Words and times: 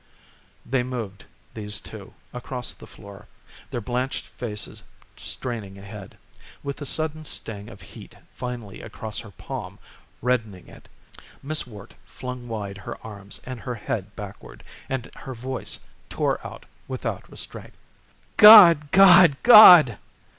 They 0.65 0.81
moved, 0.81 1.25
these 1.53 1.79
two, 1.79 2.15
across 2.33 2.73
the 2.73 2.87
floor, 2.87 3.27
their 3.69 3.81
blanched 3.81 4.25
faces 4.25 4.81
straining 5.15 5.77
ahead. 5.77 6.17
With 6.63 6.77
the 6.77 6.87
sudden 6.87 7.23
sting 7.23 7.69
of 7.69 7.83
heat 7.83 8.15
finally 8.31 8.81
across 8.81 9.19
her 9.19 9.29
palm, 9.29 9.77
reddening 10.19 10.67
it, 10.67 10.87
Miss 11.43 11.67
Worte 11.67 11.93
flung 12.03 12.47
wide 12.47 12.79
her 12.79 12.97
arms 13.05 13.41
and 13.45 13.59
her 13.59 13.75
head 13.75 14.15
backward, 14.15 14.63
and 14.89 15.11
her 15.17 15.35
voice 15.35 15.77
tore 16.09 16.39
out 16.47 16.65
without 16.87 17.29
restraint. 17.31 17.73
"God! 18.37 18.89
God! 18.91 19.37
God!" 19.43 19.99